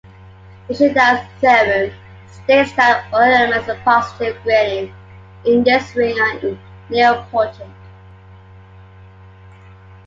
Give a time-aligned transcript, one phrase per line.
[0.67, 1.93] Nishida's theorem
[2.25, 4.91] states that all elements of positive grading
[5.45, 6.39] in this ring are
[6.89, 7.69] nilpotent.